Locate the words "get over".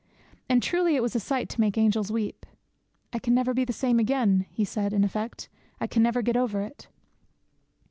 6.23-6.63